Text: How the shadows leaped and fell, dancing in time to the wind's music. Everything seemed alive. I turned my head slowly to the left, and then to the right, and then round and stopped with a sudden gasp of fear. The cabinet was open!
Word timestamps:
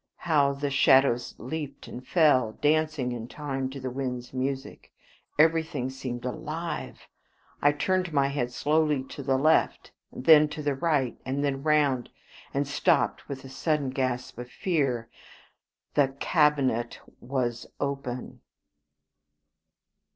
How 0.25 0.53
the 0.53 0.71
shadows 0.71 1.35
leaped 1.37 1.87
and 1.87 2.03
fell, 2.03 2.53
dancing 2.53 3.11
in 3.11 3.27
time 3.27 3.69
to 3.69 3.79
the 3.79 3.91
wind's 3.91 4.33
music. 4.33 4.91
Everything 5.37 5.91
seemed 5.91 6.25
alive. 6.25 7.01
I 7.61 7.71
turned 7.71 8.11
my 8.11 8.29
head 8.29 8.51
slowly 8.51 9.03
to 9.03 9.21
the 9.21 9.37
left, 9.37 9.91
and 10.11 10.25
then 10.25 10.47
to 10.49 10.63
the 10.63 10.73
right, 10.73 11.19
and 11.23 11.43
then 11.43 11.61
round 11.61 12.09
and 12.51 12.67
stopped 12.67 13.29
with 13.29 13.45
a 13.45 13.49
sudden 13.49 13.91
gasp 13.91 14.39
of 14.39 14.49
fear. 14.49 15.07
The 15.93 16.07
cabinet 16.19 16.99
was 17.19 17.67
open! 17.79 18.41